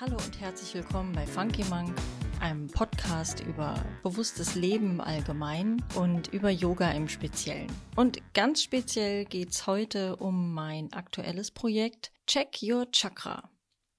Hallo 0.00 0.16
und 0.16 0.40
herzlich 0.40 0.74
willkommen 0.74 1.12
bei 1.12 1.24
Funky 1.26 1.64
Monk, 1.64 1.96
einem 2.40 2.66
Podcast 2.66 3.40
über 3.40 3.82
bewusstes 4.02 4.54
Leben 4.54 4.90
im 4.90 5.00
Allgemeinen 5.00 5.82
und 5.94 6.28
über 6.28 6.50
Yoga 6.50 6.90
im 6.90 7.08
Speziellen. 7.08 7.68
Und 7.96 8.18
ganz 8.34 8.62
speziell 8.62 9.24
geht 9.24 9.52
es 9.52 9.66
heute 9.66 10.16
um 10.16 10.52
mein 10.52 10.92
aktuelles 10.92 11.50
Projekt 11.50 12.12
Check 12.26 12.58
Your 12.62 12.90
Chakra. 12.92 13.53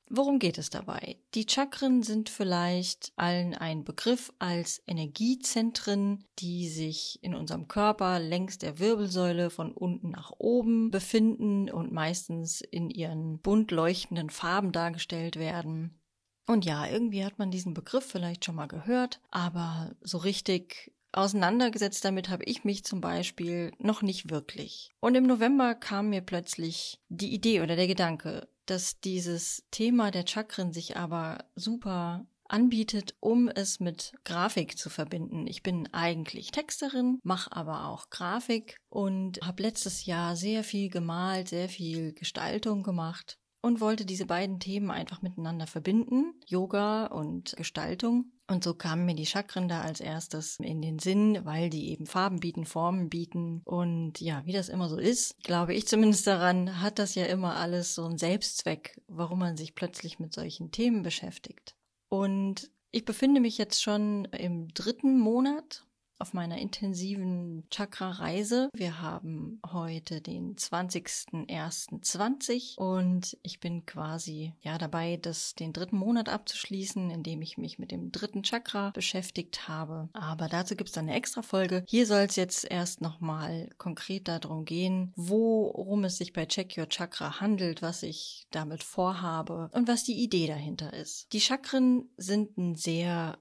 Worum 0.08 0.38
geht 0.38 0.60
es 0.60 0.70
dabei? 0.70 1.18
Die 1.34 1.48
Chakren 1.50 2.04
sind 2.04 2.30
vielleicht 2.30 3.12
allen 3.16 3.56
ein 3.56 3.84
Begriff 3.84 4.32
als 4.38 4.82
Energiezentren, 4.86 6.24
die 6.38 6.70
sich 6.70 7.20
in 7.24 7.34
unserem 7.34 7.68
Körper 7.68 8.20
längs 8.20 8.60
der 8.60 8.78
Wirbelsäule 8.78 9.50
von 9.50 9.72
unten 9.72 10.12
nach 10.12 10.32
oben 10.38 10.92
befinden 10.92 11.72
und 11.72 11.92
meistens 11.92 12.62
in 12.62 12.92
ihren 12.92 13.40
bunt 13.40 13.72
leuchtenden 13.72 14.30
Farben 14.30 14.72
dargestellt 14.72 15.38
werden. 15.38 16.00
Und 16.46 16.66
ja, 16.66 16.86
irgendwie 16.86 17.26
hat 17.26 17.40
man 17.40 17.50
diesen 17.50 17.74
Begriff 17.74 18.06
vielleicht 18.06 18.46
schon 18.46 18.56
mal 18.56 18.68
gehört, 18.68 19.20
aber 19.32 19.96
so 20.02 20.20
richtig 20.20 20.94
auseinandergesetzt 21.12 22.06
damit 22.06 22.30
habe 22.30 22.44
ich 22.44 22.64
mich 22.64 22.84
zum 22.84 23.02
Beispiel 23.02 23.72
noch 23.80 24.02
nicht 24.02 24.30
wirklich. 24.30 24.92
Und 25.00 25.16
im 25.16 25.26
November 25.26 25.74
kam 25.74 26.10
mir 26.10 26.22
plötzlich 26.22 27.00
die 27.10 27.34
Idee 27.34 27.62
oder 27.62 27.76
der 27.76 27.88
Gedanke, 27.88 28.48
dass 28.66 29.00
dieses 29.00 29.64
Thema 29.72 30.12
der 30.12 30.26
Chakren 30.28 30.74
sich 30.74 30.98
aber 30.98 31.46
super 31.56 32.26
anbietet, 32.48 33.16
um 33.20 33.48
es 33.48 33.80
mit 33.80 34.14
Grafik 34.24 34.78
zu 34.78 34.90
verbinden. 34.90 35.48
Ich 35.48 35.64
bin 35.64 35.92
eigentlich 35.94 36.52
Texterin, 36.52 37.20
mache 37.24 37.52
aber 37.52 37.88
auch 37.88 38.10
Grafik 38.10 38.78
und 38.90 39.40
habe 39.42 39.64
letztes 39.64 40.06
Jahr 40.06 40.36
sehr 40.36 40.64
viel 40.64 40.90
gemalt, 40.90 41.50
sehr 41.50 41.70
viel 41.70 42.14
Gestaltung 42.14 42.84
gemacht 42.84 43.40
und 43.62 43.82
wollte 43.82 44.06
diese 44.06 44.26
beiden 44.26 44.60
Themen 44.60 44.92
einfach 44.92 45.22
miteinander 45.22 45.66
verbinden, 45.66 46.34
Yoga 46.46 47.08
und 47.08 47.56
Gestaltung. 47.58 48.32
Und 48.48 48.64
so 48.64 48.76
kamen 48.76 49.06
mir 49.06 49.16
die 49.16 49.26
Chakren 49.26 49.68
da 49.68 49.82
als 49.82 50.00
erstes 50.00 50.60
in 50.60 50.82
den 50.82 51.00
Sinn, 51.00 51.40
weil 51.46 51.72
die 51.72 51.90
eben 51.90 52.06
Farben 52.06 52.40
bieten, 52.40 52.66
Formen 52.66 53.10
bieten. 53.10 53.62
Und 53.66 54.22
ja, 54.22 54.46
wie 54.46 54.52
das 54.52 54.70
immer 54.70 54.88
so 54.88 54.98
ist, 54.98 55.44
glaube 55.44 55.74
ich 55.74 55.88
zumindest 55.88 56.28
daran, 56.28 56.80
hat 56.80 57.00
das 57.00 57.16
ja 57.16 57.26
immer 57.26 57.56
alles 57.56 57.96
so 57.96 58.06
einen 58.06 58.20
Selbstzweck, 58.20 59.02
warum 59.08 59.40
man 59.40 59.58
sich 59.58 59.74
plötzlich 59.74 60.20
mit 60.20 60.34
solchen 60.34 60.72
Themen 60.72 61.02
beschäftigt. 61.02 61.76
Und 62.10 62.70
ich 62.92 63.04
befinde 63.04 63.42
mich 63.42 63.58
jetzt 63.58 63.82
schon 63.82 64.26
im 64.26 64.68
dritten 64.74 65.20
Monat 65.20 65.86
auf 66.20 66.34
meiner 66.34 66.58
intensiven 66.58 67.66
Chakra-Reise. 67.70 68.70
Wir 68.74 69.02
haben 69.02 69.62
heute 69.72 70.20
den 70.22 70.56
20.01.20 70.56 72.78
und 72.78 73.38
ich 73.44 73.60
bin 73.60 73.86
quasi 73.86 74.54
ja 74.62 74.78
dabei, 74.78 75.18
das 75.18 75.56
den 75.56 75.74
dritten 75.74 75.98
Monat 75.98 76.30
abzuschließen, 76.30 77.12
indem 77.12 77.42
ich 77.42 77.58
mich 77.58 77.78
mit 77.80 77.92
dem 77.92 78.12
dritten 78.12 78.44
Chakra 78.44 78.92
beschäftigt 78.92 79.68
habe. 79.68 80.08
Aber 80.14 80.48
dazu 80.48 80.76
gibt 80.76 80.90
es 80.90 80.94
dann 80.94 81.10
eine 81.10 81.18
extra 81.18 81.42
Folge. 81.42 81.84
Hier 81.88 82.06
soll 82.06 82.22
es 82.22 82.36
jetzt 82.36 82.70
erst 82.70 83.02
nochmal 83.02 83.70
konkret 83.78 84.28
darum 84.28 84.66
gehen, 84.66 85.12
worum 85.16 86.04
es 86.06 86.18
sich 86.18 86.34
bei 86.34 86.46
Check 86.46 86.78
Your 86.78 86.90
Chakra 86.90 87.42
handelt, 87.42 87.82
was 87.82 88.04
ich 88.04 88.46
damit 88.52 88.84
vorhabe 88.84 89.72
und 89.74 89.88
was 89.88 90.04
die 90.04 90.24
Idee 90.24 90.46
dahinter 90.48 90.94
ist. 90.94 91.34
Die 91.34 91.42
Chakren 91.42 92.10
sind 92.18 92.56
ein 92.58 92.76
sehr 92.76 93.40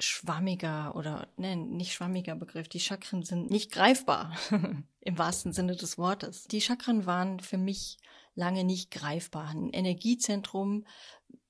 schwammiger 0.00 0.96
oder 0.96 1.28
ne, 1.36 1.56
nicht 1.56 1.92
schwammiger 1.92 2.34
Begriff. 2.34 2.68
Die 2.68 2.80
Chakren 2.80 3.22
sind 3.22 3.50
nicht 3.50 3.70
greifbar 3.70 4.36
im 5.00 5.18
wahrsten 5.18 5.52
Sinne 5.52 5.76
des 5.76 5.98
Wortes. 5.98 6.44
Die 6.44 6.60
Chakren 6.60 7.06
waren 7.06 7.40
für 7.40 7.58
mich 7.58 7.98
lange 8.34 8.64
nicht 8.64 8.90
greifbar. 8.90 9.48
Ein 9.48 9.70
Energiezentrum, 9.70 10.86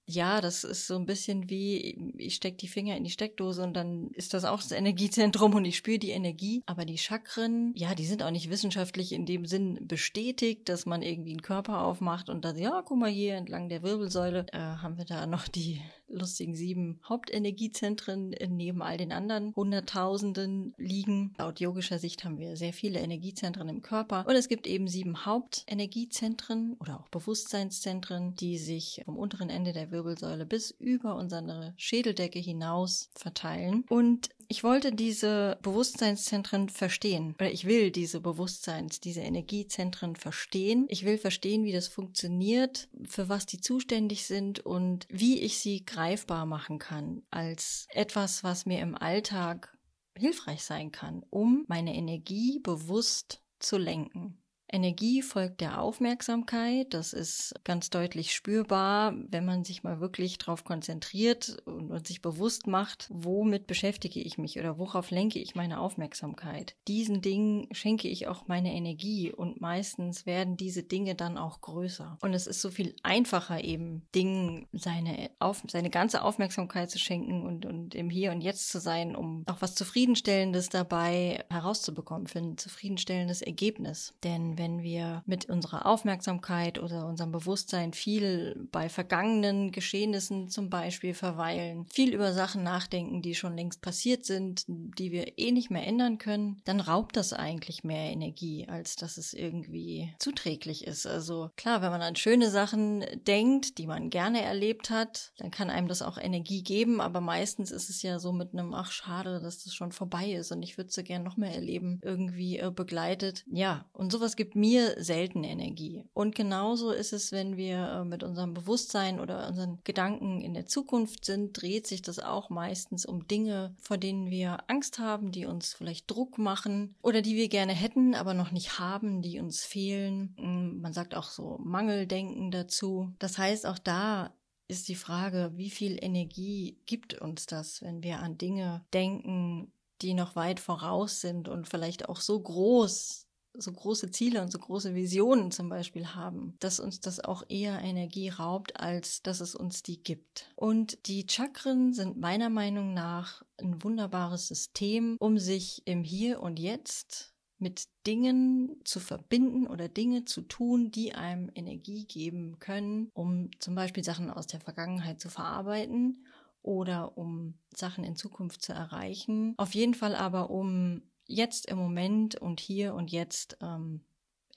ja, 0.06 0.40
das 0.40 0.64
ist 0.64 0.86
so 0.86 0.96
ein 0.96 1.06
bisschen 1.06 1.48
wie, 1.48 2.12
ich 2.18 2.34
stecke 2.34 2.58
die 2.58 2.68
Finger 2.68 2.96
in 2.96 3.04
die 3.04 3.10
Steckdose 3.10 3.62
und 3.62 3.74
dann 3.74 4.10
ist 4.12 4.34
das 4.34 4.44
auch 4.44 4.60
das 4.60 4.72
Energiezentrum 4.72 5.54
und 5.54 5.64
ich 5.64 5.76
spüre 5.76 5.98
die 5.98 6.10
Energie. 6.10 6.62
Aber 6.66 6.84
die 6.84 6.98
Chakren, 6.98 7.72
ja, 7.74 7.94
die 7.94 8.06
sind 8.06 8.22
auch 8.22 8.30
nicht 8.30 8.50
wissenschaftlich 8.50 9.12
in 9.12 9.26
dem 9.26 9.46
Sinn 9.46 9.78
bestätigt, 9.86 10.68
dass 10.68 10.84
man 10.86 11.02
irgendwie 11.02 11.30
einen 11.30 11.42
Körper 11.42 11.82
aufmacht 11.82 12.28
und 12.28 12.44
dann, 12.44 12.58
ja, 12.58 12.82
guck 12.84 12.98
mal 12.98 13.10
hier 13.10 13.36
entlang 13.36 13.68
der 13.68 13.82
Wirbelsäule, 13.82 14.46
äh, 14.52 14.58
haben 14.58 14.98
wir 14.98 15.04
da 15.04 15.26
noch 15.26 15.48
die 15.48 15.80
lustigen 16.08 16.54
sieben 16.54 17.00
Hauptenergiezentren 17.08 18.34
neben 18.48 18.82
all 18.82 18.96
den 18.96 19.12
anderen 19.12 19.54
Hunderttausenden 19.54 20.74
liegen. 20.76 21.34
Laut 21.38 21.60
yogischer 21.60 21.98
Sicht 21.98 22.24
haben 22.24 22.38
wir 22.38 22.56
sehr 22.56 22.72
viele 22.72 23.00
Energiezentren 23.00 23.68
im 23.68 23.82
Körper 23.82 24.24
und 24.26 24.34
es 24.34 24.48
gibt 24.48 24.66
eben 24.66 24.86
sieben 24.86 25.24
Hauptenergiezentren 25.24 26.76
oder 26.78 27.00
auch 27.00 27.08
Bewusstseinszentren, 27.08 28.34
die 28.34 28.58
sich 28.58 29.02
vom 29.04 29.16
unteren 29.16 29.50
Ende 29.50 29.72
der 29.72 29.90
Wirbelsäule 29.94 30.44
bis 30.44 30.70
über 30.72 31.16
unsere 31.16 31.72
Schädeldecke 31.76 32.38
hinaus 32.38 33.08
verteilen. 33.14 33.84
Und 33.88 34.28
ich 34.48 34.62
wollte 34.62 34.92
diese 34.92 35.58
Bewusstseinszentren 35.62 36.68
verstehen. 36.68 37.34
Oder 37.38 37.50
ich 37.50 37.64
will 37.64 37.90
diese 37.90 38.20
Bewusstseins-, 38.20 39.00
diese 39.00 39.20
Energiezentren 39.20 40.16
verstehen. 40.16 40.86
Ich 40.88 41.04
will 41.04 41.16
verstehen, 41.16 41.64
wie 41.64 41.72
das 41.72 41.88
funktioniert, 41.88 42.88
für 43.04 43.28
was 43.28 43.46
die 43.46 43.60
zuständig 43.60 44.26
sind 44.26 44.60
und 44.60 45.06
wie 45.08 45.40
ich 45.40 45.58
sie 45.58 45.84
greifbar 45.84 46.44
machen 46.44 46.78
kann 46.78 47.22
als 47.30 47.86
etwas, 47.90 48.44
was 48.44 48.66
mir 48.66 48.80
im 48.80 48.94
Alltag 48.94 49.76
hilfreich 50.16 50.62
sein 50.62 50.92
kann, 50.92 51.24
um 51.30 51.64
meine 51.68 51.94
Energie 51.94 52.60
bewusst 52.60 53.42
zu 53.58 53.78
lenken. 53.78 54.43
Energie 54.74 55.22
folgt 55.22 55.60
der 55.60 55.80
Aufmerksamkeit. 55.80 56.92
Das 56.94 57.12
ist 57.12 57.54
ganz 57.62 57.90
deutlich 57.90 58.34
spürbar, 58.34 59.14
wenn 59.28 59.44
man 59.44 59.62
sich 59.62 59.84
mal 59.84 60.00
wirklich 60.00 60.36
darauf 60.36 60.64
konzentriert 60.64 61.62
und, 61.64 61.92
und, 61.92 62.08
sich 62.08 62.20
bewusst 62.20 62.66
macht, 62.66 63.06
womit 63.08 63.68
beschäftige 63.68 64.18
ich 64.18 64.36
mich 64.36 64.58
oder 64.58 64.76
worauf 64.76 65.12
lenke 65.12 65.38
ich 65.38 65.54
meine 65.54 65.78
Aufmerksamkeit. 65.78 66.74
Diesen 66.88 67.22
Dingen 67.22 67.68
schenke 67.70 68.08
ich 68.08 68.26
auch 68.26 68.48
meine 68.48 68.74
Energie 68.74 69.30
und 69.30 69.60
meistens 69.60 70.26
werden 70.26 70.56
diese 70.56 70.82
Dinge 70.82 71.14
dann 71.14 71.38
auch 71.38 71.60
größer. 71.60 72.18
Und 72.20 72.34
es 72.34 72.48
ist 72.48 72.60
so 72.60 72.68
viel 72.68 72.96
einfacher 73.04 73.62
eben 73.62 74.02
Dingen 74.12 74.66
seine, 74.72 75.30
auf, 75.38 75.62
seine 75.68 75.90
ganze 75.90 76.22
Aufmerksamkeit 76.22 76.90
zu 76.90 76.98
schenken 76.98 77.46
und, 77.46 77.64
und 77.64 77.94
im 77.94 78.10
Hier 78.10 78.32
und 78.32 78.40
Jetzt 78.40 78.70
zu 78.70 78.80
sein, 78.80 79.14
um 79.14 79.44
auch 79.46 79.62
was 79.62 79.76
Zufriedenstellendes 79.76 80.68
dabei 80.68 81.44
herauszubekommen 81.48 82.26
für 82.26 82.40
ein 82.40 82.58
zufriedenstellendes 82.58 83.40
Ergebnis. 83.40 84.14
Denn 84.24 84.58
wenn 84.58 84.63
wenn 84.64 84.82
wir 84.82 85.22
mit 85.26 85.50
unserer 85.50 85.84
Aufmerksamkeit 85.84 86.78
oder 86.78 87.06
unserem 87.06 87.32
Bewusstsein 87.32 87.92
viel 87.92 88.66
bei 88.72 88.88
vergangenen 88.88 89.72
Geschehnissen 89.72 90.48
zum 90.48 90.70
Beispiel 90.70 91.12
verweilen, 91.12 91.84
viel 91.92 92.14
über 92.14 92.32
Sachen 92.32 92.62
nachdenken, 92.62 93.20
die 93.20 93.34
schon 93.34 93.56
längst 93.56 93.82
passiert 93.82 94.24
sind, 94.24 94.64
die 94.66 95.12
wir 95.12 95.36
eh 95.38 95.52
nicht 95.52 95.70
mehr 95.70 95.86
ändern 95.86 96.16
können, 96.16 96.62
dann 96.64 96.80
raubt 96.80 97.16
das 97.18 97.34
eigentlich 97.34 97.84
mehr 97.84 98.10
Energie, 98.10 98.66
als 98.66 98.96
dass 98.96 99.18
es 99.18 99.34
irgendwie 99.34 100.14
zuträglich 100.18 100.86
ist. 100.86 101.06
Also 101.06 101.50
klar, 101.56 101.82
wenn 101.82 101.90
man 101.90 102.00
an 102.00 102.16
schöne 102.16 102.48
Sachen 102.48 103.04
denkt, 103.26 103.76
die 103.76 103.86
man 103.86 104.08
gerne 104.08 104.40
erlebt 104.40 104.88
hat, 104.88 105.32
dann 105.36 105.50
kann 105.50 105.68
einem 105.68 105.88
das 105.88 106.00
auch 106.00 106.16
Energie 106.16 106.62
geben, 106.62 107.02
aber 107.02 107.20
meistens 107.20 107.70
ist 107.70 107.90
es 107.90 108.00
ja 108.00 108.18
so 108.18 108.32
mit 108.32 108.54
einem, 108.54 108.72
ach 108.72 108.92
schade, 108.92 109.40
dass 109.42 109.64
das 109.64 109.74
schon 109.74 109.92
vorbei 109.92 110.32
ist 110.32 110.52
und 110.52 110.62
ich 110.62 110.78
würde 110.78 110.88
es 110.88 110.94
so 110.94 111.02
gern 111.02 111.22
noch 111.22 111.36
mehr 111.36 111.54
erleben, 111.54 112.00
irgendwie 112.02 112.58
äh, 112.58 112.70
begleitet. 112.70 113.44
Ja, 113.50 113.84
und 113.92 114.10
sowas 114.10 114.36
gibt 114.36 114.53
mir 114.54 115.02
selten 115.02 115.44
Energie. 115.44 116.04
Und 116.14 116.34
genauso 116.34 116.90
ist 116.92 117.12
es, 117.12 117.32
wenn 117.32 117.56
wir 117.56 117.78
äh, 117.78 118.04
mit 118.04 118.22
unserem 118.22 118.54
Bewusstsein 118.54 119.20
oder 119.20 119.48
unseren 119.48 119.78
Gedanken 119.84 120.40
in 120.40 120.54
der 120.54 120.66
Zukunft 120.66 121.24
sind, 121.24 121.60
dreht 121.60 121.86
sich 121.86 122.02
das 122.02 122.18
auch 122.18 122.50
meistens 122.50 123.06
um 123.06 123.26
Dinge, 123.26 123.74
vor 123.80 123.98
denen 123.98 124.30
wir 124.30 124.58
Angst 124.68 124.98
haben, 124.98 125.32
die 125.32 125.46
uns 125.46 125.74
vielleicht 125.74 126.10
Druck 126.10 126.38
machen 126.38 126.94
oder 127.02 127.22
die 127.22 127.36
wir 127.36 127.48
gerne 127.48 127.72
hätten, 127.72 128.14
aber 128.14 128.34
noch 128.34 128.50
nicht 128.50 128.78
haben, 128.78 129.22
die 129.22 129.40
uns 129.40 129.64
fehlen. 129.64 130.34
Mm, 130.38 130.80
man 130.80 130.92
sagt 130.92 131.14
auch 131.14 131.28
so 131.30 131.58
Mangeldenken 131.62 132.50
dazu. 132.50 133.12
Das 133.18 133.38
heißt, 133.38 133.66
auch 133.66 133.78
da 133.78 134.32
ist 134.68 134.88
die 134.88 134.94
Frage, 134.94 135.52
wie 135.56 135.70
viel 135.70 135.98
Energie 136.02 136.78
gibt 136.86 137.14
uns 137.20 137.46
das, 137.46 137.82
wenn 137.82 138.02
wir 138.02 138.20
an 138.20 138.38
Dinge 138.38 138.84
denken, 138.92 139.72
die 140.02 140.14
noch 140.14 140.36
weit 140.36 140.60
voraus 140.60 141.20
sind 141.20 141.48
und 141.48 141.68
vielleicht 141.68 142.08
auch 142.08 142.20
so 142.20 142.40
groß 142.40 143.23
so 143.56 143.72
große 143.72 144.10
Ziele 144.10 144.42
und 144.42 144.50
so 144.50 144.58
große 144.58 144.94
Visionen 144.94 145.50
zum 145.50 145.68
Beispiel 145.68 146.08
haben, 146.08 146.56
dass 146.60 146.80
uns 146.80 147.00
das 147.00 147.20
auch 147.20 147.44
eher 147.48 147.80
Energie 147.80 148.28
raubt, 148.28 148.78
als 148.80 149.22
dass 149.22 149.40
es 149.40 149.54
uns 149.54 149.82
die 149.82 150.02
gibt. 150.02 150.50
Und 150.56 151.06
die 151.06 151.26
Chakren 151.28 151.92
sind 151.92 152.18
meiner 152.18 152.50
Meinung 152.50 152.94
nach 152.94 153.44
ein 153.60 153.82
wunderbares 153.82 154.48
System, 154.48 155.16
um 155.20 155.38
sich 155.38 155.82
im 155.86 156.02
Hier 156.02 156.40
und 156.40 156.58
Jetzt 156.58 157.34
mit 157.58 157.88
Dingen 158.06 158.80
zu 158.84 159.00
verbinden 159.00 159.66
oder 159.66 159.88
Dinge 159.88 160.24
zu 160.24 160.42
tun, 160.42 160.90
die 160.90 161.14
einem 161.14 161.50
Energie 161.54 162.04
geben 162.04 162.58
können, 162.58 163.10
um 163.14 163.50
zum 163.60 163.74
Beispiel 163.74 164.04
Sachen 164.04 164.30
aus 164.30 164.46
der 164.46 164.60
Vergangenheit 164.60 165.20
zu 165.20 165.30
verarbeiten 165.30 166.26
oder 166.62 167.16
um 167.16 167.54
Sachen 167.74 168.04
in 168.04 168.16
Zukunft 168.16 168.62
zu 168.62 168.72
erreichen. 168.72 169.54
Auf 169.56 169.74
jeden 169.74 169.94
Fall 169.94 170.14
aber, 170.14 170.50
um 170.50 171.02
jetzt 171.26 171.66
im 171.66 171.78
Moment 171.78 172.36
und 172.36 172.60
hier 172.60 172.94
und 172.94 173.10
jetzt 173.10 173.58
ähm, 173.60 174.04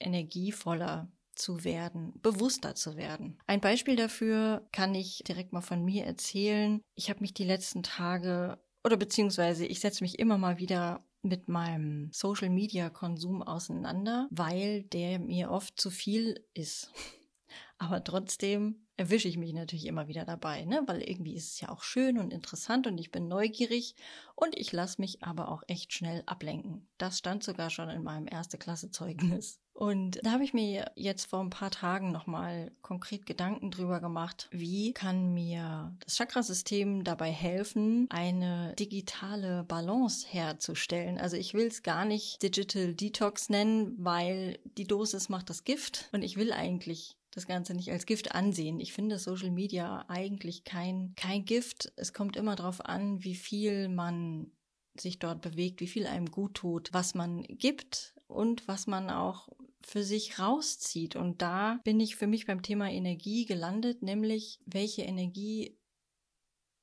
energievoller 0.00 1.10
zu 1.34 1.64
werden, 1.64 2.20
bewusster 2.20 2.74
zu 2.74 2.96
werden. 2.96 3.38
Ein 3.46 3.60
Beispiel 3.60 3.96
dafür 3.96 4.66
kann 4.72 4.94
ich 4.94 5.22
direkt 5.26 5.52
mal 5.52 5.60
von 5.60 5.84
mir 5.84 6.04
erzählen. 6.04 6.80
Ich 6.94 7.10
habe 7.10 7.20
mich 7.20 7.32
die 7.32 7.44
letzten 7.44 7.82
Tage 7.82 8.58
oder 8.84 8.96
beziehungsweise 8.96 9.66
ich 9.66 9.80
setze 9.80 10.02
mich 10.02 10.18
immer 10.18 10.38
mal 10.38 10.58
wieder 10.58 11.04
mit 11.22 11.48
meinem 11.48 12.10
Social 12.12 12.50
Media 12.50 12.90
Konsum 12.90 13.42
auseinander, 13.42 14.28
weil 14.30 14.84
der 14.84 15.18
mir 15.18 15.50
oft 15.50 15.80
zu 15.80 15.90
viel 15.90 16.44
ist. 16.54 16.92
Aber 17.78 18.02
trotzdem 18.02 18.87
erwische 18.98 19.28
ich 19.28 19.38
mich 19.38 19.52
natürlich 19.54 19.86
immer 19.86 20.08
wieder 20.08 20.24
dabei, 20.24 20.64
ne? 20.64 20.82
weil 20.86 21.02
irgendwie 21.02 21.34
ist 21.34 21.52
es 21.54 21.60
ja 21.60 21.70
auch 21.70 21.82
schön 21.82 22.18
und 22.18 22.32
interessant 22.32 22.86
und 22.86 22.98
ich 22.98 23.12
bin 23.12 23.28
neugierig 23.28 23.94
und 24.34 24.58
ich 24.58 24.72
lasse 24.72 25.00
mich 25.00 25.22
aber 25.22 25.50
auch 25.50 25.62
echt 25.68 25.92
schnell 25.92 26.24
ablenken. 26.26 26.88
Das 26.98 27.18
stand 27.18 27.44
sogar 27.44 27.70
schon 27.70 27.88
in 27.90 28.02
meinem 28.02 28.26
erste 28.26 28.58
Klasse 28.58 28.90
Zeugnis. 28.90 29.60
Und 29.78 30.18
da 30.24 30.32
habe 30.32 30.42
ich 30.42 30.52
mir 30.52 30.90
jetzt 30.96 31.26
vor 31.26 31.38
ein 31.38 31.50
paar 31.50 31.70
Tagen 31.70 32.10
nochmal 32.10 32.72
konkret 32.82 33.26
Gedanken 33.26 33.70
drüber 33.70 34.00
gemacht, 34.00 34.48
wie 34.50 34.92
kann 34.92 35.32
mir 35.32 35.96
das 36.00 36.16
Chakrasystem 36.16 37.04
dabei 37.04 37.30
helfen, 37.30 38.08
eine 38.10 38.74
digitale 38.76 39.62
Balance 39.62 40.26
herzustellen. 40.28 41.16
Also 41.18 41.36
ich 41.36 41.54
will 41.54 41.68
es 41.68 41.84
gar 41.84 42.04
nicht 42.04 42.42
Digital 42.42 42.92
Detox 42.92 43.50
nennen, 43.50 43.94
weil 43.98 44.58
die 44.76 44.88
Dosis 44.88 45.28
macht 45.28 45.48
das 45.48 45.62
Gift 45.62 46.08
und 46.10 46.22
ich 46.22 46.36
will 46.36 46.52
eigentlich 46.52 47.17
das 47.30 47.46
Ganze 47.46 47.74
nicht 47.74 47.90
als 47.90 48.06
Gift 48.06 48.34
ansehen. 48.34 48.80
Ich 48.80 48.92
finde 48.92 49.18
Social 49.18 49.50
Media 49.50 50.04
eigentlich 50.08 50.64
kein, 50.64 51.14
kein 51.16 51.44
Gift. 51.44 51.92
Es 51.96 52.12
kommt 52.12 52.36
immer 52.36 52.56
darauf 52.56 52.84
an, 52.84 53.22
wie 53.22 53.34
viel 53.34 53.88
man 53.88 54.50
sich 54.98 55.18
dort 55.18 55.42
bewegt, 55.42 55.80
wie 55.80 55.86
viel 55.86 56.06
einem 56.06 56.30
gut 56.30 56.54
tut, 56.54 56.92
was 56.92 57.14
man 57.14 57.42
gibt 57.42 58.14
und 58.26 58.66
was 58.66 58.86
man 58.86 59.10
auch 59.10 59.48
für 59.82 60.02
sich 60.02 60.38
rauszieht. 60.38 61.16
Und 61.16 61.40
da 61.42 61.80
bin 61.84 62.00
ich 62.00 62.16
für 62.16 62.26
mich 62.26 62.46
beim 62.46 62.62
Thema 62.62 62.90
Energie 62.90 63.46
gelandet, 63.46 64.02
nämlich 64.02 64.60
welche 64.66 65.02
Energie 65.02 65.78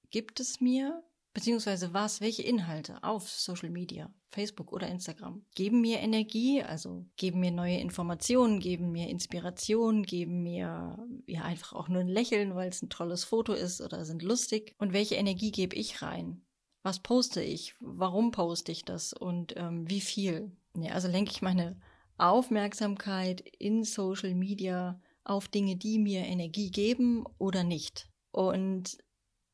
gibt 0.09 0.39
es 0.39 0.61
mir, 0.61 1.03
beziehungsweise 1.35 1.93
was, 1.93 2.21
welche 2.21 2.43
Inhalte 2.43 3.03
auf 3.03 3.29
Social 3.29 3.69
Media, 3.69 4.09
Facebook 4.29 4.71
oder 4.71 4.87
Instagram 4.87 5.45
geben 5.53 5.81
mir 5.81 5.99
Energie, 5.99 6.63
also 6.63 7.05
geben 7.17 7.41
mir 7.41 7.51
neue 7.51 7.77
Informationen, 7.77 8.61
geben 8.61 8.91
mir 8.93 9.09
Inspiration, 9.09 10.03
geben 10.03 10.43
mir 10.43 10.97
ja 11.27 11.43
einfach 11.43 11.73
auch 11.73 11.89
nur 11.89 11.99
ein 11.99 12.07
Lächeln, 12.07 12.55
weil 12.55 12.69
es 12.69 12.81
ein 12.81 12.89
tolles 12.89 13.25
Foto 13.25 13.51
ist 13.51 13.81
oder 13.81 14.05
sind 14.05 14.23
lustig. 14.23 14.73
Und 14.77 14.93
welche 14.93 15.15
Energie 15.15 15.51
gebe 15.51 15.75
ich 15.75 16.01
rein? 16.01 16.41
Was 16.83 16.99
poste 16.99 17.41
ich? 17.41 17.75
Warum 17.81 18.31
poste 18.31 18.71
ich 18.71 18.85
das? 18.85 19.11
Und 19.11 19.55
ähm, 19.57 19.89
wie 19.89 20.01
viel? 20.01 20.51
Ja, 20.73 20.93
also 20.93 21.09
lenke 21.09 21.31
ich 21.31 21.41
meine 21.41 21.77
Aufmerksamkeit 22.17 23.41
in 23.59 23.83
Social 23.83 24.33
Media 24.35 25.01
auf 25.25 25.49
Dinge, 25.49 25.75
die 25.75 25.99
mir 25.99 26.21
Energie 26.21 26.71
geben 26.71 27.25
oder 27.39 27.65
nicht. 27.65 28.07
Und 28.31 28.97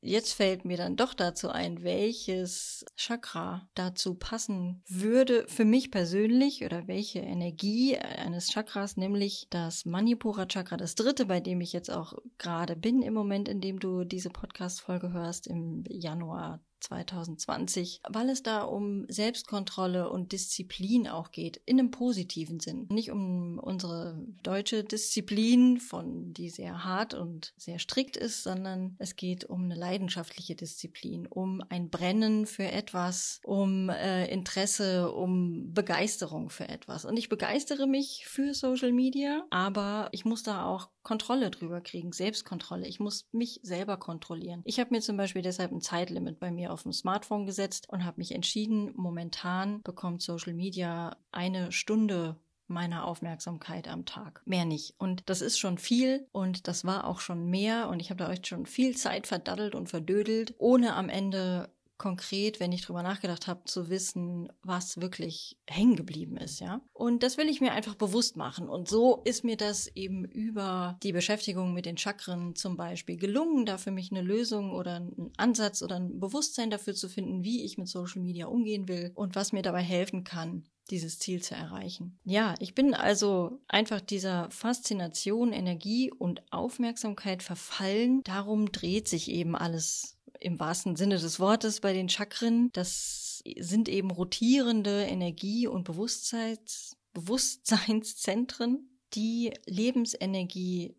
Jetzt 0.03 0.33
fällt 0.33 0.65
mir 0.65 0.77
dann 0.77 0.95
doch 0.95 1.13
dazu 1.13 1.49
ein, 1.49 1.83
welches 1.83 2.83
Chakra 2.95 3.69
dazu 3.75 4.15
passen 4.15 4.83
würde 4.87 5.45
für 5.47 5.63
mich 5.63 5.91
persönlich 5.91 6.65
oder 6.65 6.87
welche 6.87 7.19
Energie 7.19 7.97
eines 7.97 8.49
Chakras, 8.49 8.97
nämlich 8.97 9.45
das 9.51 9.85
Manipura 9.85 10.47
Chakra, 10.47 10.75
das 10.75 10.95
dritte, 10.95 11.27
bei 11.27 11.39
dem 11.39 11.61
ich 11.61 11.71
jetzt 11.71 11.91
auch 11.91 12.13
gerade 12.39 12.75
bin 12.75 13.03
im 13.03 13.13
Moment, 13.13 13.47
in 13.47 13.61
dem 13.61 13.79
du 13.79 14.03
diese 14.03 14.31
Podcast-Folge 14.31 15.13
hörst, 15.13 15.45
im 15.45 15.83
Januar 15.87 16.59
2020, 16.81 18.01
weil 18.09 18.29
es 18.29 18.43
da 18.43 18.63
um 18.63 19.05
Selbstkontrolle 19.07 20.09
und 20.09 20.31
Disziplin 20.31 21.07
auch 21.07 21.31
geht, 21.31 21.61
in 21.65 21.79
einem 21.79 21.91
positiven 21.91 22.59
Sinn. 22.59 22.87
Nicht 22.89 23.11
um 23.11 23.59
unsere 23.59 24.17
deutsche 24.43 24.83
Disziplin, 24.83 25.79
von 25.79 26.33
die 26.33 26.49
sehr 26.49 26.83
hart 26.83 27.13
und 27.13 27.53
sehr 27.57 27.79
strikt 27.79 28.17
ist, 28.17 28.43
sondern 28.43 28.95
es 28.99 29.15
geht 29.15 29.45
um 29.45 29.65
eine 29.65 29.75
leidenschaftliche 29.75 30.55
Disziplin, 30.55 31.27
um 31.27 31.61
ein 31.69 31.89
Brennen 31.89 32.45
für 32.45 32.65
etwas, 32.65 33.39
um 33.43 33.89
äh, 33.89 34.25
Interesse, 34.27 35.11
um 35.11 35.73
Begeisterung 35.73 36.49
für 36.49 36.67
etwas. 36.67 37.05
Und 37.05 37.17
ich 37.17 37.29
begeistere 37.29 37.87
mich 37.87 38.25
für 38.27 38.53
Social 38.53 38.91
Media, 38.91 39.45
aber 39.49 40.09
ich 40.11 40.25
muss 40.25 40.43
da 40.43 40.65
auch 40.65 40.89
Kontrolle 41.03 41.49
drüber 41.49 41.81
kriegen, 41.81 42.11
Selbstkontrolle. 42.11 42.87
Ich 42.87 42.99
muss 42.99 43.27
mich 43.31 43.59
selber 43.63 43.97
kontrollieren. 43.97 44.61
Ich 44.65 44.79
habe 44.79 44.91
mir 44.91 45.01
zum 45.01 45.17
Beispiel 45.17 45.41
deshalb 45.41 45.71
ein 45.71 45.81
Zeitlimit 45.81 46.39
bei 46.39 46.51
mir 46.51 46.70
auf 46.71 46.83
dem 46.83 46.93
Smartphone 46.93 47.45
gesetzt 47.45 47.89
und 47.89 48.05
habe 48.05 48.19
mich 48.19 48.33
entschieden, 48.33 48.91
momentan 48.95 49.81
bekommt 49.83 50.21
Social 50.21 50.53
Media 50.53 51.17
eine 51.31 51.71
Stunde 51.71 52.37
meiner 52.67 53.05
Aufmerksamkeit 53.05 53.87
am 53.87 54.05
Tag. 54.05 54.41
Mehr 54.45 54.65
nicht. 54.65 54.95
Und 54.97 55.23
das 55.27 55.41
ist 55.41 55.59
schon 55.59 55.77
viel 55.77 56.27
und 56.31 56.67
das 56.67 56.85
war 56.85 57.05
auch 57.05 57.19
schon 57.19 57.49
mehr 57.49 57.89
und 57.89 57.99
ich 57.99 58.09
habe 58.09 58.23
da 58.23 58.29
euch 58.29 58.45
schon 58.45 58.65
viel 58.65 58.95
Zeit 58.95 59.27
verdaddelt 59.27 59.75
und 59.75 59.89
verdödelt, 59.89 60.55
ohne 60.57 60.95
am 60.95 61.09
Ende 61.09 61.69
konkret, 62.01 62.59
wenn 62.59 62.71
ich 62.71 62.81
drüber 62.81 63.03
nachgedacht 63.03 63.45
habe, 63.45 63.65
zu 63.65 63.91
wissen, 63.91 64.51
was 64.63 64.99
wirklich 64.99 65.59
hängen 65.67 65.95
geblieben 65.95 66.35
ist, 66.35 66.59
ja. 66.59 66.81
Und 66.93 67.21
das 67.21 67.37
will 67.37 67.47
ich 67.47 67.61
mir 67.61 67.73
einfach 67.73 67.93
bewusst 67.93 68.37
machen. 68.37 68.67
Und 68.67 68.89
so 68.89 69.21
ist 69.23 69.43
mir 69.43 69.55
das 69.55 69.85
eben 69.85 70.25
über 70.25 70.97
die 71.03 71.11
Beschäftigung 71.11 71.75
mit 71.75 71.85
den 71.85 71.99
Chakren 71.99 72.55
zum 72.55 72.75
Beispiel 72.75 73.17
gelungen, 73.17 73.67
da 73.67 73.77
für 73.77 73.91
mich 73.91 74.09
eine 74.09 74.23
Lösung 74.23 74.71
oder 74.71 74.95
einen 74.95 75.31
Ansatz 75.37 75.83
oder 75.83 75.97
ein 75.97 76.19
Bewusstsein 76.19 76.71
dafür 76.71 76.95
zu 76.95 77.07
finden, 77.07 77.43
wie 77.43 77.63
ich 77.63 77.77
mit 77.77 77.87
Social 77.87 78.23
Media 78.23 78.47
umgehen 78.47 78.87
will 78.87 79.11
und 79.13 79.35
was 79.35 79.53
mir 79.53 79.61
dabei 79.61 79.83
helfen 79.83 80.23
kann, 80.23 80.63
dieses 80.89 81.19
Ziel 81.19 81.43
zu 81.43 81.53
erreichen. 81.53 82.19
Ja, 82.23 82.55
ich 82.57 82.73
bin 82.73 82.95
also 82.95 83.59
einfach 83.67 84.01
dieser 84.01 84.49
Faszination, 84.49 85.53
Energie 85.53 86.11
und 86.11 86.41
Aufmerksamkeit 86.51 87.43
verfallen. 87.43 88.21
Darum 88.23 88.71
dreht 88.71 89.07
sich 89.07 89.29
eben 89.29 89.55
alles 89.55 90.17
im 90.41 90.59
wahrsten 90.59 90.95
Sinne 90.95 91.17
des 91.17 91.39
Wortes 91.39 91.79
bei 91.79 91.93
den 91.93 92.09
Chakren. 92.09 92.69
Das 92.73 93.41
sind 93.57 93.87
eben 93.87 94.11
rotierende 94.11 95.03
Energie- 95.05 95.67
und 95.67 95.83
Bewusstseins, 95.83 96.97
Bewusstseinszentren, 97.13 98.99
die 99.13 99.53
Lebensenergie 99.65 100.95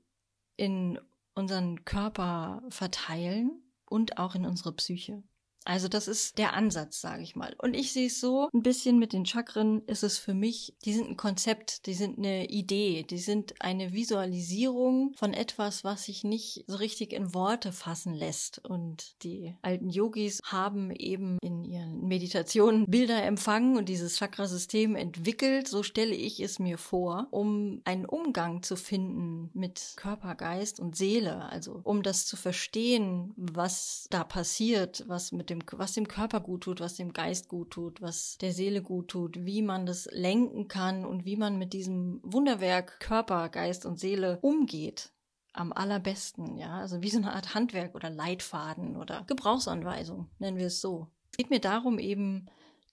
in 0.56 0.98
unseren 1.34 1.84
Körper 1.84 2.62
verteilen 2.68 3.62
und 3.86 4.18
auch 4.18 4.34
in 4.34 4.46
unsere 4.46 4.72
Psyche. 4.72 5.22
Also 5.64 5.88
das 5.88 6.08
ist 6.08 6.38
der 6.38 6.54
Ansatz, 6.54 7.00
sage 7.00 7.22
ich 7.22 7.36
mal. 7.36 7.54
Und 7.58 7.74
ich 7.74 7.92
sehe 7.92 8.06
es 8.06 8.20
so, 8.20 8.48
ein 8.52 8.62
bisschen 8.62 8.98
mit 8.98 9.12
den 9.12 9.26
Chakren 9.26 9.82
ist 9.86 10.02
es 10.02 10.18
für 10.18 10.34
mich, 10.34 10.74
die 10.84 10.92
sind 10.92 11.10
ein 11.10 11.16
Konzept, 11.16 11.86
die 11.86 11.94
sind 11.94 12.18
eine 12.18 12.46
Idee, 12.48 13.04
die 13.08 13.18
sind 13.18 13.54
eine 13.60 13.92
Visualisierung 13.92 15.14
von 15.16 15.32
etwas, 15.32 15.84
was 15.84 16.04
sich 16.04 16.24
nicht 16.24 16.64
so 16.66 16.76
richtig 16.76 17.12
in 17.12 17.34
Worte 17.34 17.72
fassen 17.72 18.14
lässt. 18.14 18.64
Und 18.64 19.22
die 19.22 19.54
alten 19.62 19.90
Yogis 19.90 20.40
haben 20.44 20.90
eben 20.90 21.38
in 21.42 21.64
ihren 21.64 22.06
Meditationen 22.06 22.86
Bilder 22.86 23.22
empfangen 23.22 23.76
und 23.76 23.88
dieses 23.88 24.18
Chakrasystem 24.18 24.96
entwickelt, 24.96 25.68
so 25.68 25.82
stelle 25.82 26.14
ich 26.14 26.40
es 26.40 26.58
mir 26.58 26.78
vor, 26.78 27.28
um 27.30 27.82
einen 27.84 28.06
Umgang 28.06 28.62
zu 28.62 28.76
finden 28.76 29.50
mit 29.54 29.94
Körper, 29.96 30.34
Geist 30.34 30.80
und 30.80 30.96
Seele. 30.96 31.44
Also 31.50 31.80
um 31.84 32.02
das 32.02 32.26
zu 32.26 32.36
verstehen, 32.36 33.32
was 33.36 34.06
da 34.10 34.24
passiert, 34.24 35.04
was 35.06 35.32
mit 35.32 35.51
dem, 35.52 35.62
was 35.72 35.92
dem 35.92 36.08
Körper 36.08 36.40
gut 36.40 36.62
tut, 36.64 36.80
was 36.80 36.94
dem 36.94 37.12
Geist 37.12 37.48
gut 37.48 37.70
tut, 37.70 38.00
was 38.00 38.38
der 38.38 38.52
Seele 38.52 38.82
gut 38.82 39.08
tut, 39.08 39.44
wie 39.44 39.62
man 39.62 39.86
das 39.86 40.08
lenken 40.10 40.68
kann 40.68 41.04
und 41.04 41.24
wie 41.24 41.36
man 41.36 41.58
mit 41.58 41.72
diesem 41.72 42.20
Wunderwerk 42.22 43.00
Körper, 43.00 43.48
Geist 43.48 43.86
und 43.86 44.00
Seele 44.00 44.38
umgeht 44.40 45.12
am 45.52 45.72
allerbesten, 45.72 46.56
ja, 46.56 46.78
also 46.78 47.02
wie 47.02 47.10
so 47.10 47.18
eine 47.18 47.34
Art 47.34 47.54
Handwerk 47.54 47.94
oder 47.94 48.08
Leitfaden 48.08 48.96
oder 48.96 49.24
Gebrauchsanweisung, 49.26 50.28
nennen 50.38 50.56
wir 50.56 50.68
es 50.68 50.80
so. 50.80 51.08
Es 51.30 51.36
geht 51.36 51.50
mir 51.50 51.60
darum, 51.60 51.98
eben 51.98 52.46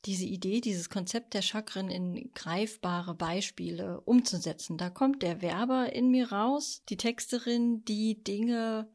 diese 0.05 0.25
Idee, 0.25 0.61
dieses 0.61 0.89
Konzept 0.89 1.33
der 1.33 1.41
Chakren 1.41 1.89
in 1.89 2.31
greifbare 2.33 3.15
Beispiele 3.15 4.01
umzusetzen. 4.01 4.77
Da 4.77 4.89
kommt 4.89 5.23
der 5.23 5.41
Werber 5.41 5.93
in 5.93 6.09
mir 6.09 6.31
raus, 6.31 6.83
die 6.89 6.97
Texterin, 6.97 7.83
die 7.85 8.23
Dinge 8.23 8.89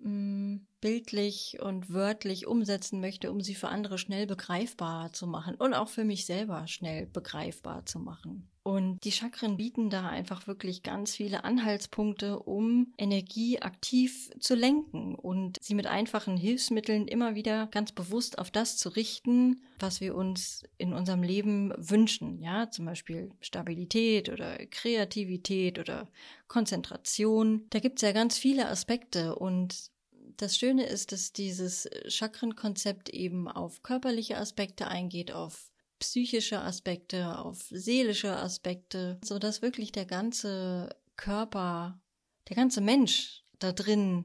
mh, 0.00 0.10
mm, 0.10 0.66
bildlich 0.82 1.56
und 1.62 1.90
wörtlich 1.90 2.46
umsetzen 2.46 3.00
möchte, 3.00 3.30
um 3.30 3.40
sie 3.40 3.54
für 3.54 3.68
andere 3.68 3.96
schnell 3.96 4.26
begreifbar 4.26 5.14
zu 5.14 5.26
machen 5.26 5.54
und 5.54 5.72
auch 5.72 5.88
für 5.88 6.04
mich 6.04 6.26
selber 6.26 6.66
schnell 6.66 7.06
begreifbar 7.06 7.86
zu 7.86 7.98
machen. 7.98 8.50
Und 8.64 9.02
die 9.02 9.10
Chakren 9.10 9.56
bieten 9.56 9.90
da 9.90 10.08
einfach 10.08 10.46
wirklich 10.46 10.84
ganz 10.84 11.16
viele 11.16 11.42
Anhaltspunkte, 11.42 12.38
um 12.38 12.92
Energie 12.96 13.60
aktiv 13.60 14.30
zu 14.38 14.54
lenken 14.54 15.16
und 15.16 15.58
sie 15.60 15.74
mit 15.74 15.88
einfachen 15.88 16.36
Hilfsmitteln 16.36 17.08
immer 17.08 17.34
wieder 17.34 17.66
ganz 17.68 17.90
bewusst 17.90 18.38
auf 18.38 18.52
das 18.52 18.76
zu 18.76 18.90
richten, 18.90 19.62
was 19.80 20.00
wir 20.00 20.14
uns 20.14 20.62
in 20.78 20.92
unserem 20.92 21.24
Leben 21.24 21.72
wünschen. 21.76 22.40
Ja, 22.40 22.70
zum 22.70 22.84
Beispiel 22.84 23.32
Stabilität 23.40 24.28
oder 24.28 24.56
Kreativität 24.66 25.80
oder 25.80 26.08
Konzentration. 26.46 27.66
Da 27.70 27.80
gibt 27.80 27.98
es 27.98 28.02
ja 28.02 28.12
ganz 28.12 28.38
viele 28.38 28.68
Aspekte 28.68 29.34
und 29.34 29.91
das 30.36 30.56
Schöne 30.56 30.86
ist, 30.86 31.12
dass 31.12 31.32
dieses 31.32 31.88
Chakrenkonzept 32.08 33.08
eben 33.08 33.48
auf 33.48 33.82
körperliche 33.82 34.36
Aspekte 34.36 34.88
eingeht, 34.88 35.32
auf 35.32 35.70
psychische 35.98 36.60
Aspekte, 36.60 37.38
auf 37.38 37.62
seelische 37.70 38.36
Aspekte, 38.36 39.20
so 39.24 39.38
dass 39.38 39.62
wirklich 39.62 39.92
der 39.92 40.06
ganze 40.06 40.96
Körper, 41.16 42.00
der 42.48 42.56
ganze 42.56 42.80
Mensch 42.80 43.44
da 43.58 43.72
drin 43.72 44.24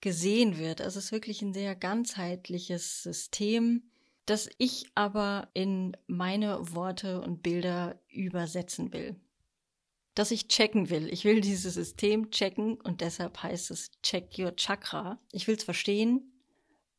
gesehen 0.00 0.58
wird. 0.58 0.80
Also 0.80 0.98
es 0.98 1.06
ist 1.06 1.12
wirklich 1.12 1.42
ein 1.42 1.54
sehr 1.54 1.74
ganzheitliches 1.74 3.02
System, 3.02 3.90
das 4.26 4.50
ich 4.58 4.90
aber 4.94 5.48
in 5.54 5.96
meine 6.06 6.74
Worte 6.74 7.20
und 7.20 7.42
Bilder 7.42 8.00
übersetzen 8.08 8.92
will. 8.92 9.16
Das 10.18 10.32
ich 10.32 10.48
checken 10.48 10.90
will. 10.90 11.08
Ich 11.12 11.24
will 11.24 11.40
dieses 11.40 11.74
System 11.74 12.32
checken 12.32 12.74
und 12.80 13.02
deshalb 13.02 13.40
heißt 13.40 13.70
es 13.70 13.92
Check 14.02 14.36
Your 14.36 14.56
Chakra. 14.56 15.20
Ich 15.30 15.46
will 15.46 15.54
es 15.54 15.62
verstehen 15.62 16.32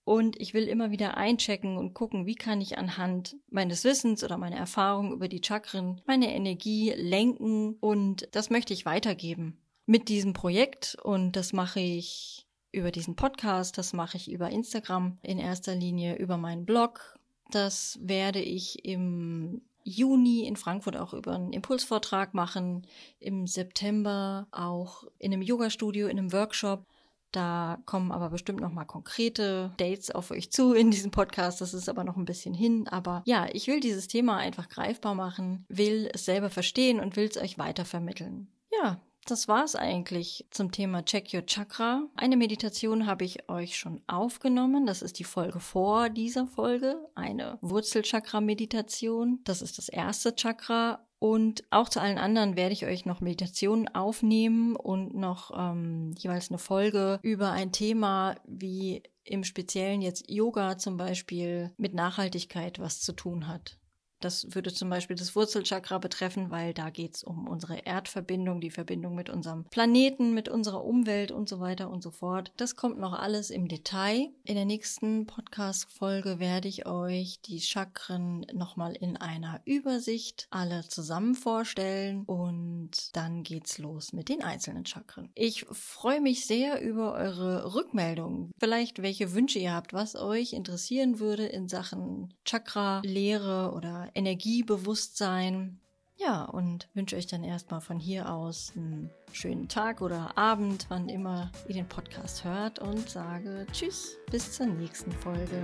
und 0.05 0.39
ich 0.39 0.53
will 0.53 0.69
immer 0.69 0.89
wieder 0.89 1.17
einchecken 1.17 1.75
und 1.75 1.93
gucken, 1.93 2.25
wie 2.25 2.35
kann 2.35 2.61
ich 2.61 2.77
anhand 2.77 3.35
meines 3.49 3.83
Wissens 3.83 4.23
oder 4.23 4.37
meiner 4.37 4.55
Erfahrung 4.55 5.11
über 5.11 5.27
die 5.27 5.41
Chakren 5.43 5.99
meine 6.07 6.33
Energie 6.33 6.93
lenken 6.95 7.75
und 7.81 8.29
das 8.31 8.49
möchte 8.49 8.71
ich 8.71 8.85
weitergeben 8.85 9.57
mit 9.85 10.07
diesem 10.07 10.31
Projekt 10.31 10.95
und 11.03 11.33
das 11.33 11.51
mache 11.51 11.81
ich 11.81 12.47
über 12.71 12.89
diesen 12.89 13.17
Podcast, 13.17 13.77
das 13.77 13.91
mache 13.91 14.15
ich 14.15 14.31
über 14.31 14.49
Instagram 14.49 15.17
in 15.23 15.39
erster 15.39 15.75
Linie, 15.75 16.15
über 16.15 16.37
meinen 16.37 16.65
Blog. 16.65 17.19
Das 17.51 17.99
werde 18.01 18.39
ich 18.41 18.85
im 18.85 19.61
Juni 19.83 20.45
in 20.45 20.55
Frankfurt 20.55 20.97
auch 20.97 21.13
über 21.13 21.33
einen 21.33 21.53
Impulsvortrag 21.53 22.33
machen, 22.33 22.85
im 23.19 23.47
September 23.47 24.47
auch 24.51 25.05
in 25.17 25.33
einem 25.33 25.41
Yoga-Studio, 25.41 26.07
in 26.07 26.19
einem 26.19 26.33
Workshop. 26.33 26.85
Da 27.31 27.77
kommen 27.85 28.11
aber 28.11 28.29
bestimmt 28.29 28.59
noch 28.59 28.71
mal 28.71 28.85
konkrete 28.85 29.71
Dates 29.77 30.09
auf 30.09 30.31
euch 30.31 30.51
zu 30.51 30.73
in 30.73 30.89
diesem 30.89 31.11
Podcast. 31.11 31.61
Das 31.61 31.75
ist 31.75 31.87
aber 31.87 32.03
noch 32.03 32.17
ein 32.17 32.25
bisschen 32.25 32.55
hin. 32.55 32.87
Aber 32.87 33.21
ja, 33.25 33.47
ich 33.53 33.67
will 33.67 33.79
dieses 33.79 34.07
Thema 34.07 34.37
einfach 34.37 34.67
greifbar 34.67 35.13
machen, 35.13 35.65
will 35.69 36.09
es 36.11 36.25
selber 36.25 36.49
verstehen 36.49 36.99
und 36.99 37.15
will 37.15 37.25
es 37.25 37.37
euch 37.37 37.59
weitervermitteln. 37.59 38.47
Ja, 38.71 38.99
das 39.31 39.47
war's 39.47 39.75
eigentlich 39.75 40.45
zum 40.49 40.71
Thema 40.71 41.03
Check 41.03 41.33
Your 41.33 41.45
Chakra. 41.45 42.03
Eine 42.15 42.37
Meditation 42.37 43.05
habe 43.05 43.25
ich 43.25 43.49
euch 43.49 43.77
schon 43.77 44.01
aufgenommen. 44.07 44.85
Das 44.85 45.01
ist 45.01 45.19
die 45.19 45.23
Folge 45.23 45.59
vor 45.59 46.09
dieser 46.09 46.47
Folge. 46.47 46.95
Eine 47.15 47.57
Wurzelchakra-Meditation. 47.61 49.39
Das 49.43 49.61
ist 49.61 49.77
das 49.77 49.89
erste 49.89 50.35
Chakra 50.35 51.05
und 51.19 51.65
auch 51.69 51.89
zu 51.89 51.99
allen 51.99 52.17
anderen 52.17 52.55
werde 52.55 52.71
ich 52.71 52.85
euch 52.85 53.05
noch 53.05 53.19
Meditationen 53.19 53.89
aufnehmen 53.89 54.77
und 54.77 55.13
noch 55.13 55.51
ähm, 55.55 56.15
jeweils 56.17 56.49
eine 56.49 56.59
Folge 56.59 57.19
über 57.21 57.51
ein 57.51 57.73
Thema 57.73 58.35
wie 58.45 59.03
im 59.25 59.43
Speziellen 59.43 60.01
jetzt 60.01 60.29
Yoga 60.29 60.77
zum 60.77 60.95
Beispiel 60.95 61.71
mit 61.77 61.93
Nachhaltigkeit 61.93 62.79
was 62.79 63.01
zu 63.01 63.11
tun 63.11 63.47
hat. 63.47 63.78
Das 64.19 64.53
würde 64.53 64.73
zum 64.73 64.89
Beispiel 64.89 65.15
das 65.15 65.35
Wurzelchakra 65.35 65.97
betreffen, 65.97 66.51
weil 66.51 66.73
da 66.73 66.89
geht 66.89 67.15
es 67.15 67.23
um 67.23 67.47
unsere 67.47 67.77
Erdverbindung, 67.85 68.59
die 68.61 68.69
Verbindung 68.69 69.15
mit 69.15 69.29
unserem 69.29 69.65
Planeten, 69.65 70.33
mit 70.33 70.49
unserer 70.49 70.83
Umwelt 70.83 71.31
und 71.31 71.47
so 71.47 71.59
weiter 71.59 71.89
und 71.89 72.03
so 72.03 72.11
fort. 72.11 72.51
Das 72.57 72.75
kommt 72.75 72.99
noch 72.99 73.13
alles 73.13 73.49
im 73.49 73.67
Detail. 73.67 74.29
In 74.43 74.55
der 74.55 74.65
nächsten 74.65 75.25
Podcast-Folge 75.25 76.39
werde 76.39 76.67
ich 76.67 76.85
euch 76.85 77.39
die 77.41 77.61
Chakren 77.61 78.45
nochmal 78.53 78.95
in 78.95 79.17
einer 79.17 79.61
Übersicht 79.65 80.47
alle 80.49 80.87
zusammen 80.87 81.35
vorstellen 81.35 82.23
und 82.25 83.15
dann 83.15 83.43
geht's 83.43 83.77
los 83.77 84.13
mit 84.13 84.29
den 84.29 84.43
einzelnen 84.43 84.85
Chakren. 84.85 85.29
Ich 85.35 85.65
freue 85.71 86.21
mich 86.21 86.45
sehr 86.45 86.81
über 86.81 87.13
eure 87.13 87.73
Rückmeldungen. 87.73 88.51
Vielleicht 88.59 89.01
welche 89.01 89.33
Wünsche 89.33 89.59
ihr 89.59 89.73
habt, 89.73 89.93
was 89.93 90.15
euch 90.15 90.53
interessieren 90.53 91.19
würde 91.19 91.45
in 91.45 91.69
Sachen 91.69 92.33
Chakra-Lehre 92.43 93.71
oder 93.73 94.08
Energiebewusstsein. 94.15 95.79
Ja, 96.17 96.43
und 96.43 96.89
wünsche 96.93 97.15
euch 97.15 97.27
dann 97.27 97.45
erstmal 97.45 97.79
von 97.79 97.97
hier 97.97 98.33
aus 98.33 98.73
einen 98.75 99.09
schönen 99.31 99.69
Tag 99.69 100.01
oder 100.01 100.37
Abend, 100.37 100.85
wann 100.89 101.07
immer 101.07 101.49
ihr 101.67 101.75
den 101.75 101.87
Podcast 101.87 102.43
hört 102.43 102.79
und 102.79 103.09
sage 103.09 103.65
Tschüss, 103.71 104.17
bis 104.29 104.51
zur 104.51 104.65
nächsten 104.65 105.13
Folge. 105.13 105.63